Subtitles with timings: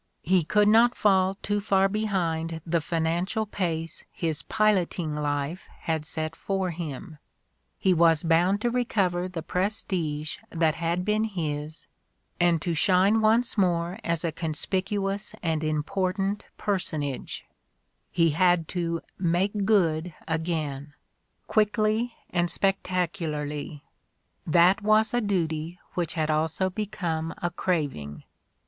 [0.23, 6.35] He could not fall too far behind the financial pace his piloting life had set
[6.35, 7.19] for him,
[7.77, 11.85] he was bound to recover the prestige that had been his
[12.39, 17.45] and to shine once more as a conspicuous and impor tant personage,
[18.09, 20.95] he had to "make good" again,
[21.45, 23.83] quickly and spectacularly:
[24.47, 28.23] that was a duty which had also become a craving.